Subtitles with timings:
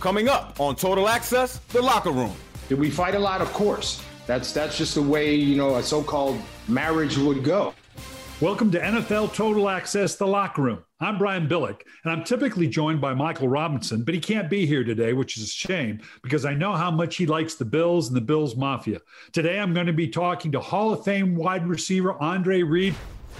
[0.00, 2.34] Coming up on Total Access, the locker room.
[2.68, 3.40] Did we fight a lot?
[3.40, 4.02] Of course.
[4.26, 6.38] That's that's just the way you know a so-called
[6.68, 7.72] marriage would go.
[8.42, 10.84] Welcome to NFL Total Access, the locker room.
[11.00, 14.84] I'm Brian Billick, and I'm typically joined by Michael Robinson, but he can't be here
[14.84, 18.16] today, which is a shame because I know how much he likes the Bills and
[18.16, 19.00] the Bills Mafia.
[19.32, 22.94] Today, I'm going to be talking to Hall of Fame wide receiver Andre Reed.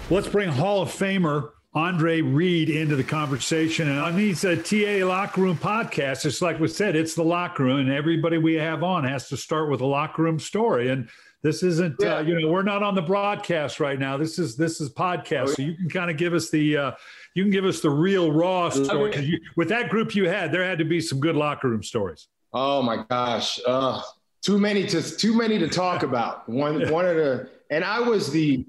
[0.09, 3.87] Let's bring Hall of Famer Andre Reed into the conversation.
[3.87, 7.63] And on these uh, TA locker room podcasts, it's like we said, it's the locker
[7.63, 10.89] room, and everybody we have on has to start with a locker room story.
[10.89, 11.07] And
[11.43, 12.15] this isn't, uh, yeah.
[12.15, 14.17] uh, you know, we're not on the broadcast right now.
[14.17, 16.91] This is this is podcast, so you can kind of give us the, uh,
[17.35, 19.11] you can give us the real raw story.
[19.11, 22.27] Because with that group you had, there had to be some good locker room stories.
[22.53, 24.01] Oh my gosh, uh,
[24.41, 26.49] too many to too many to talk about.
[26.49, 28.65] One one of the, and I was the,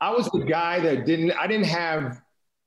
[0.00, 2.21] I was the guy that didn't, I didn't have,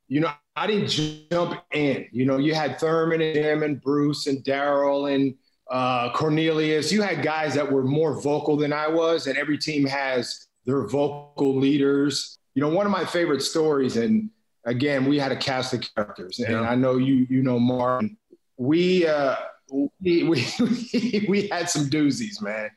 [0.08, 0.88] you know, I didn't
[1.30, 2.06] jump in.
[2.12, 5.34] You know, you had Thurman and him and Bruce and Darryl and
[5.70, 6.92] uh, Cornelius.
[6.92, 10.86] You had guys that were more vocal than I was, and every team has their
[10.86, 12.38] vocal leaders.
[12.54, 14.30] You know, one of my favorite stories, and
[14.64, 18.16] again, we had a cast of characters, and I know you you know Martin.
[18.56, 19.36] We uh,
[19.70, 22.70] we, we we had some doozies, man,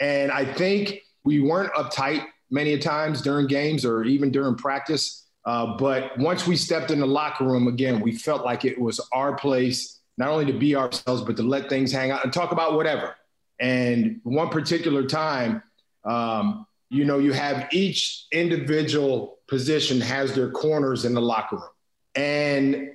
[0.00, 5.21] and I think we weren't uptight many times during games or even during practice.
[5.44, 9.00] Uh, but once we stepped in the locker room again, we felt like it was
[9.12, 12.52] our place not only to be ourselves, but to let things hang out and talk
[12.52, 13.16] about whatever.
[13.58, 15.62] And one particular time,
[16.04, 21.68] um, you know, you have each individual position has their corners in the locker room.
[22.14, 22.90] And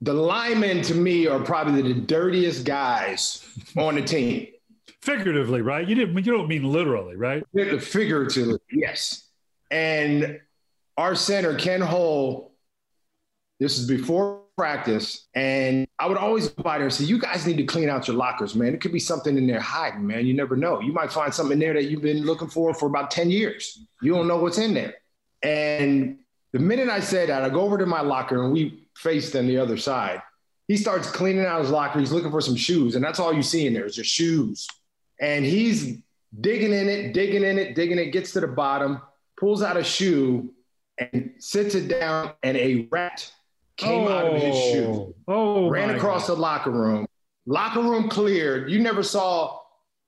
[0.00, 3.46] the linemen to me are probably the dirtiest guys
[3.76, 4.48] on the team.
[5.00, 5.88] Figuratively, right?
[5.88, 7.42] You didn't you don't mean literally, right?
[7.80, 9.24] Figuratively, yes.
[9.70, 10.40] And
[10.98, 12.52] our center, Kent Hull,
[13.60, 17.46] this is before practice, and I would always go by there and say, "You guys
[17.46, 18.74] need to clean out your lockers, man.
[18.74, 20.26] It could be something in there hiding, man.
[20.26, 20.80] You never know.
[20.80, 23.78] You might find something in there that you've been looking for for about ten years.
[24.02, 24.94] You don't know what's in there."
[25.44, 26.18] And
[26.52, 29.46] the minute I said that, I go over to my locker and we faced on
[29.46, 30.20] the other side.
[30.66, 32.00] He starts cleaning out his locker.
[32.00, 34.66] He's looking for some shoes, and that's all you see in there is just shoes.
[35.20, 35.98] And he's
[36.40, 38.06] digging in it, digging in it, digging it.
[38.06, 39.00] Gets to the bottom,
[39.38, 40.52] pulls out a shoe,
[40.98, 43.30] and sits it down, and a rat
[43.76, 46.36] came oh, out of his shoe, oh, ran across God.
[46.36, 47.06] the locker room.
[47.46, 48.70] Locker room cleared.
[48.70, 49.58] You never saw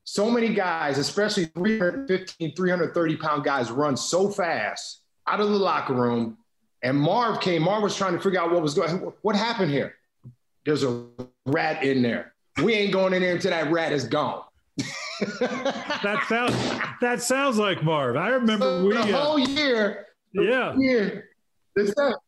[0.03, 5.93] so many guys, especially 315, 330 pound guys, run so fast out of the locker
[5.93, 6.37] room.
[6.83, 7.61] And Marv came.
[7.63, 8.91] Marv was trying to figure out what was going.
[9.21, 9.95] What happened here?
[10.65, 11.05] There's a
[11.45, 12.33] rat in there.
[12.61, 14.43] We ain't going in there until that rat is gone.
[15.39, 16.55] that sounds
[17.01, 18.15] that sounds like Marv.
[18.15, 20.07] I remember so we the uh, whole year.
[20.33, 20.75] Yeah.
[20.77, 21.29] Year,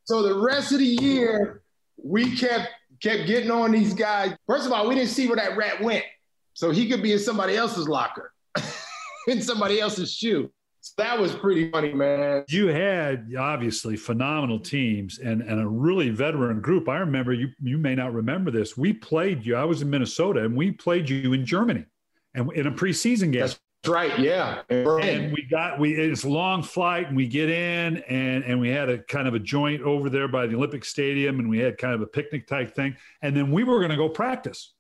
[0.06, 1.62] so the rest of the year,
[1.98, 2.70] we kept
[3.02, 4.34] kept getting on these guys.
[4.48, 6.06] First of all, we didn't see where that rat went,
[6.54, 8.34] so he could be in somebody else's locker,
[9.28, 10.52] in somebody else's shoe.
[10.82, 12.44] So that was pretty funny, man.
[12.50, 16.90] You had obviously phenomenal teams and, and a really veteran group.
[16.90, 18.78] I remember you you may not remember this.
[18.78, 19.56] We played you.
[19.56, 21.86] I was in Minnesota and we played you in Germany
[22.34, 23.42] and in a preseason game.
[23.42, 24.18] That's right.
[24.20, 24.62] Yeah.
[24.70, 28.70] And we got we it's a long flight and we get in and and we
[28.70, 31.78] had a kind of a joint over there by the Olympic Stadium and we had
[31.78, 32.96] kind of a picnic type thing.
[33.22, 34.74] And then we were going to go practice.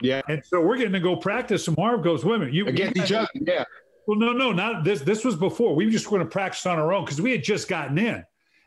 [0.00, 0.20] Yeah.
[0.28, 1.68] And so we're getting to go practice.
[1.68, 3.28] And Marv goes, wait a minute, you against each other.
[3.34, 3.64] Yeah.
[4.06, 5.00] Well, no, no, not this.
[5.00, 5.74] This was before.
[5.74, 8.24] We were just going to practice on our own because we had just gotten in.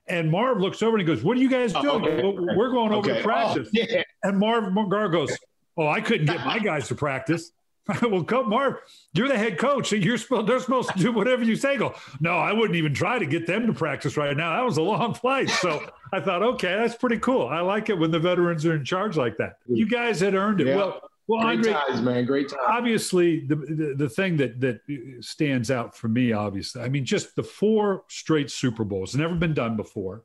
[0.08, 2.26] And Marv looks over and he goes, What are you guys oh, doing?
[2.26, 2.58] Oh, okay.
[2.58, 3.20] We're going over okay.
[3.20, 3.68] to practice.
[3.68, 4.04] Oh, yeah.
[4.24, 5.38] And Marv Gar goes,
[5.78, 7.52] Oh, I couldn't get my guys to practice.
[8.04, 8.76] well, come, Marv,
[9.14, 9.92] you're the head coach.
[9.92, 11.78] You're supposed they're supposed to do whatever you say.
[11.78, 14.56] Go, no, I wouldn't even try to get them to practice right now.
[14.56, 15.50] That was a long flight.
[15.50, 15.84] So
[16.14, 17.48] I thought, okay, that's pretty cool.
[17.48, 19.58] I like it when the veterans are in charge like that.
[19.68, 20.68] You guys had earned it.
[20.68, 20.76] Yeah.
[20.76, 22.26] Well, well, Great Andre, ties, man.
[22.26, 22.58] Great ties.
[22.68, 24.82] Obviously, the, the, the thing that that
[25.22, 29.54] stands out for me, obviously, I mean, just the four straight Super Bowls, never been
[29.54, 30.24] done before,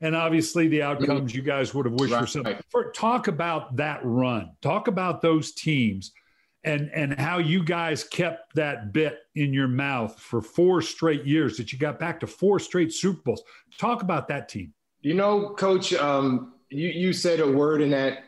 [0.00, 1.36] and obviously the outcomes mm-hmm.
[1.36, 2.20] you guys would have wished right.
[2.20, 2.56] for something.
[2.70, 4.52] For, talk about that run.
[4.62, 6.12] Talk about those teams
[6.64, 11.56] and and how you guys kept that bit in your mouth for four straight years
[11.56, 13.42] that you got back to four straight Super Bowls.
[13.78, 14.72] Talk about that team.
[15.00, 18.24] You know, Coach, um, you, you said a word in that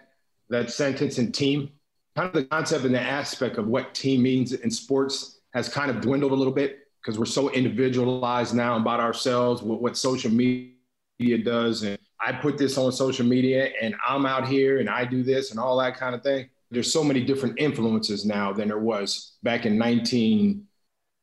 [0.49, 1.71] that sentence and team.
[2.17, 5.91] Kind of the concept and the aspect of what team means in sports has kind
[5.91, 10.31] of dwindled a little bit because we're so individualized now about ourselves, what, what social
[10.31, 11.83] media does.
[11.83, 15.51] And I put this on social media and I'm out here and I do this
[15.51, 16.51] and all that kind of thing.
[16.71, 20.67] There's so many different influences now than there was back in 19.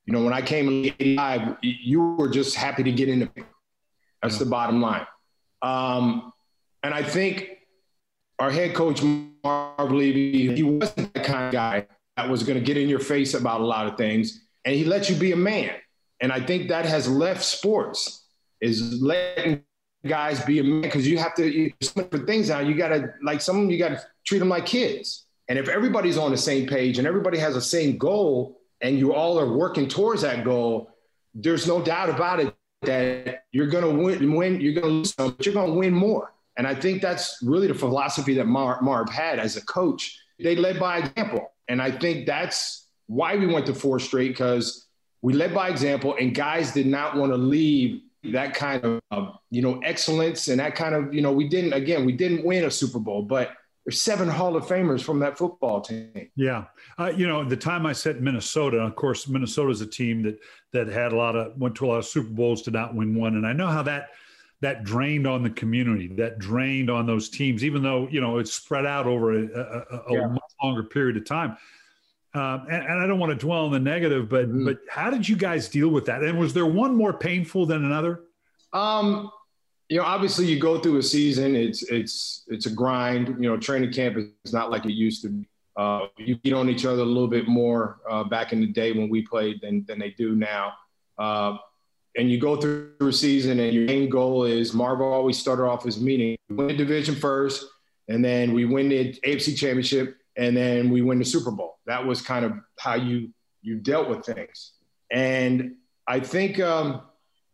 [0.05, 3.29] You know, when I came in 85, you were just happy to get in the.
[4.21, 4.39] That's yeah.
[4.39, 5.05] the bottom line.
[5.61, 6.33] Um,
[6.83, 7.57] and I think
[8.39, 12.65] our head coach, Marv Levy, he wasn't the kind of guy that was going to
[12.65, 14.45] get in your face about a lot of things.
[14.65, 15.71] And he let you be a man.
[16.19, 18.25] And I think that has left sports
[18.59, 19.63] is letting
[20.05, 22.59] guys be a man because you have to you, for things now.
[22.59, 25.26] You got to like some of you got to treat them like kids.
[25.49, 29.13] And if everybody's on the same page and everybody has the same goal and you
[29.13, 30.91] all are working towards that goal,
[31.33, 35.13] there's no doubt about it that you're going to win, win you're going to lose
[35.13, 36.33] some, but you're going to win more.
[36.57, 40.19] And I think that's really the philosophy that Mar- Marv had as a coach.
[40.39, 41.51] They led by example.
[41.67, 44.88] And I think that's why we went to four straight because
[45.21, 48.01] we led by example and guys did not want to leave
[48.31, 52.05] that kind of, you know, excellence and that kind of, you know, we didn't, again,
[52.05, 53.51] we didn't win a Super Bowl, but
[53.88, 56.30] there's seven Hall of Famers from that football team.
[56.36, 56.66] Yeah,
[57.00, 60.38] uh, you know, the time I said Minnesota, of course, Minnesota is a team that
[60.74, 63.16] that had a lot of went to a lot of Super Bowls, did not win
[63.16, 64.10] one, and I know how that
[64.60, 68.51] that drained on the community, that drained on those teams, even though you know it's
[68.54, 70.28] spread out over a, a, a yeah.
[70.28, 71.56] much longer period of time.
[72.33, 74.66] Um, and, and, I don't want to dwell on the negative, but mm-hmm.
[74.66, 76.24] but how did you guys deal with that?
[76.24, 78.25] And was there one more painful than another?
[78.74, 79.31] Um,
[79.89, 81.56] you know, obviously you go through a season.
[81.56, 83.28] It's it's it's a grind.
[83.39, 85.48] You know, training camp is not like it used to be.
[85.78, 88.92] Uh, you beat on each other a little bit more uh, back in the day
[88.92, 90.74] when we played than than they do now.
[91.18, 91.57] Uh,
[92.18, 95.84] and you go through a season, and your main goal is Marvel always started off
[95.84, 97.66] his meeting We win the division first,
[98.07, 101.78] and then we win the AFC Championship, and then we win the Super Bowl.
[101.86, 103.30] That was kind of how you
[103.62, 104.74] you dealt with things.
[105.12, 105.75] And
[106.07, 107.01] I think um,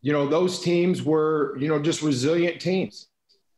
[0.03, 3.07] you know, those teams were, you know, just resilient teams.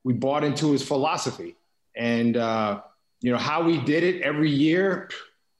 [0.04, 1.56] We bought into his philosophy.
[1.98, 2.82] And, uh,
[3.20, 5.10] you know, how we did it every year,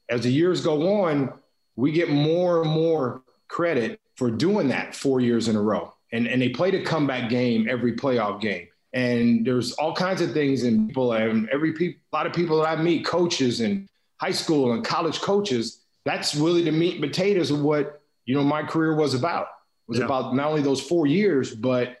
[0.08, 1.32] as the years go on,
[1.74, 5.92] we get more and more credit for doing that four years in a row.
[6.12, 8.68] And, and they played a comeback game every playoff game.
[8.92, 12.62] And there's all kinds of things in people and every pe- a lot of people
[12.62, 13.88] that I meet, coaches and
[14.20, 18.44] high school and college coaches, that's really the meat and potatoes of what, you know,
[18.44, 19.48] my career was about
[19.88, 20.04] was yeah.
[20.04, 21.98] about not only those four years, but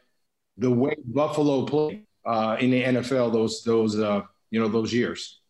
[0.56, 5.40] the way Buffalo played uh, in the NFL those those uh, you know those years.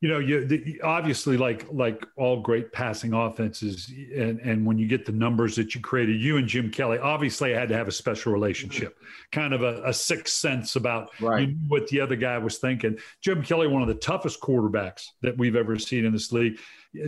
[0.00, 4.86] You know, you the, obviously like like all great passing offenses, and and when you
[4.86, 7.92] get the numbers that you created, you and Jim Kelly obviously had to have a
[7.92, 8.96] special relationship,
[9.32, 11.50] kind of a, a sixth sense about right.
[11.66, 12.96] what the other guy was thinking.
[13.22, 16.60] Jim Kelly, one of the toughest quarterbacks that we've ever seen in this league.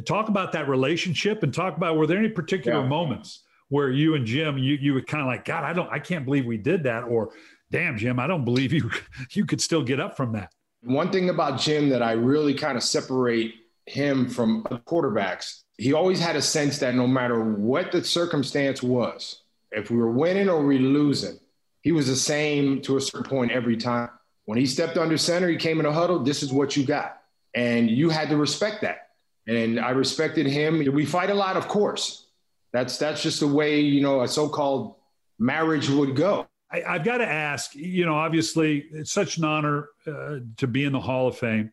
[0.05, 2.89] Talk about that relationship and talk about were there any particular yeah.
[2.89, 5.99] moments where you and Jim, you you were kind of like, God, I don't, I
[5.99, 7.31] can't believe we did that, or
[7.71, 8.91] damn, Jim, I don't believe you
[9.31, 10.53] you could still get up from that.
[10.83, 13.55] One thing about Jim that I really kind of separate
[13.87, 19.43] him from quarterbacks, he always had a sense that no matter what the circumstance was,
[19.73, 21.39] if we were winning or we losing,
[21.83, 24.11] he was the same to a certain point every time.
[24.47, 26.19] When he stepped under center, he came in a huddle.
[26.19, 27.21] This is what you got,
[27.55, 29.09] and you had to respect that.
[29.47, 30.85] And I respected him.
[30.93, 32.27] We fight a lot, of course,
[32.73, 34.95] that's that's just the way you know a so-called
[35.39, 36.47] marriage would go.
[36.73, 37.75] I, have got to ask.
[37.75, 41.73] You know, obviously, it's such an honor uh, to be in the Hall of Fame.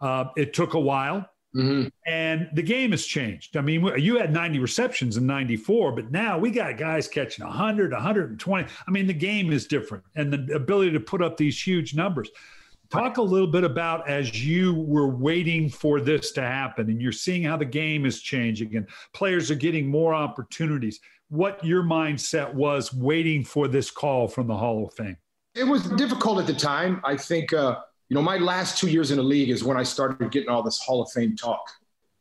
[0.00, 1.28] Uh, it took a while.
[1.56, 1.86] Mm-hmm.
[2.04, 3.56] And the game has changed.
[3.56, 7.92] I mean, you had 90 receptions in 94, but now we got guys catching 100,
[7.92, 8.68] 120.
[8.86, 12.28] I mean, the game is different and the ability to put up these huge numbers.
[12.94, 17.10] Talk a little bit about as you were waiting for this to happen and you're
[17.10, 21.00] seeing how the game is changing and players are getting more opportunities.
[21.28, 25.16] What your mindset was waiting for this call from the Hall of Fame?
[25.56, 27.00] It was difficult at the time.
[27.02, 29.82] I think, uh, you know, my last two years in the league is when I
[29.82, 31.68] started getting all this Hall of Fame talk.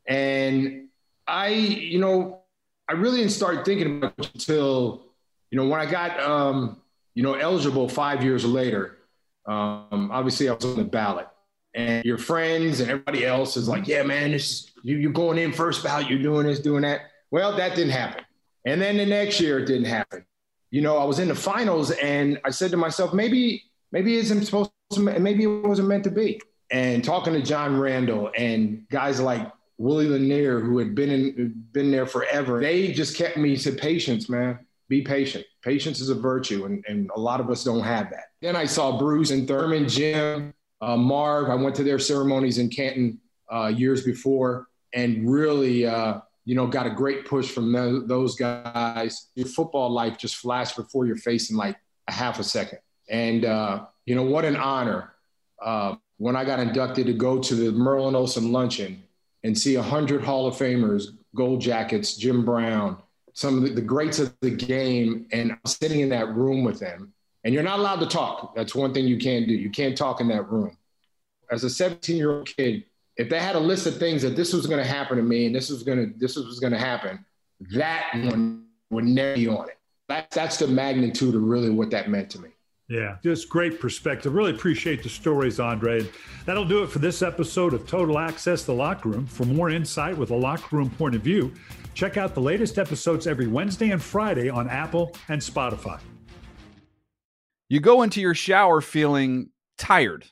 [0.08, 0.88] And
[1.28, 2.42] I, you know,
[2.90, 5.06] I really didn't start thinking about until,
[5.52, 6.82] you know, when I got, um,
[7.14, 8.98] you know, eligible five years later
[9.46, 11.28] um, obviously, I was on the ballot,
[11.74, 15.52] and your friends and everybody else is like, "Yeah, man, this you, you're going in
[15.52, 16.10] first ballot.
[16.10, 18.24] You're doing this, doing that." Well, that didn't happen,
[18.66, 20.26] and then the next year it didn't happen.
[20.72, 24.22] You know, I was in the finals, and I said to myself, maybe, maybe it
[24.22, 26.42] isn't supposed to, maybe it wasn't meant to be.
[26.72, 31.92] And talking to John Randle and guys like Willie Lanier, who had been in, been
[31.92, 34.66] there forever, they just kept me to patience, man.
[34.90, 35.46] Be patient.
[35.64, 38.26] Patience is a virtue, and, and a lot of us don't have that.
[38.42, 41.50] Then I saw Bruce and Thurman, Jim, uh, Marv.
[41.50, 43.20] I went to their ceremonies in Canton
[43.52, 47.72] uh, years before, and really, uh, you know, got a great push from
[48.08, 49.30] those guys.
[49.36, 51.78] Your football life just flashed before your face in like
[52.10, 52.80] a half a second,
[53.10, 55.14] and uh, you know what an honor
[55.64, 59.04] uh, when I got inducted to go to the Merlin Olsen luncheon
[59.44, 62.98] and see a hundred Hall of Famers, Gold Jackets, Jim Brown,
[63.34, 67.14] some of the, the greats of the game, and sitting in that room with them.
[67.44, 68.56] And you're not allowed to talk.
[68.56, 69.54] That's one thing you can't do.
[69.54, 70.78] You can't talk in that room.
[71.52, 72.86] As a 17 year old kid,
[73.18, 75.46] if they had a list of things that this was going to happen to me
[75.46, 77.24] and this was going to this was going to happen,
[77.72, 79.78] that one would never be on it.
[80.10, 82.50] That, that's the magnitude of really what that meant to me.
[82.90, 84.34] Yeah, just great perspective.
[84.34, 86.08] Really appreciate the stories, Andre.
[86.46, 89.26] That'll do it for this episode of Total Access the Locker Room.
[89.26, 91.54] For more insight with a locker room point of view,
[91.94, 96.00] check out the latest episodes every Wednesday and Friday on Apple and Spotify.
[97.70, 100.26] You go into your shower feeling tired,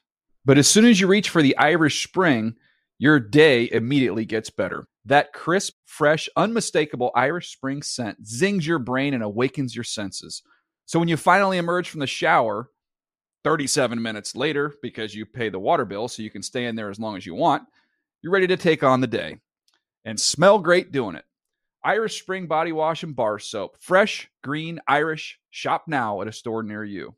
[0.43, 2.55] but as soon as you reach for the Irish Spring,
[2.99, 4.87] your day immediately gets better.
[5.05, 10.43] That crisp, fresh, unmistakable Irish Spring scent zings your brain and awakens your senses.
[10.91, 12.69] So when you finally emerge from the shower
[13.45, 16.89] 37 minutes later, because you pay the water bill so you can stay in there
[16.89, 17.63] as long as you want,
[18.21, 19.37] you're ready to take on the day
[20.03, 21.23] and smell great doing it.
[21.81, 23.77] Irish Spring Body Wash and Bar Soap.
[23.79, 25.39] Fresh, green, Irish.
[25.49, 27.15] Shop now at a store near you.